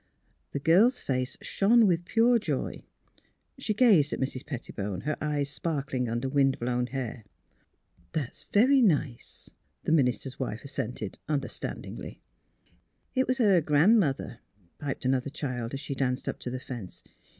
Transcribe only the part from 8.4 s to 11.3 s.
very nice," the minister's wife as sented,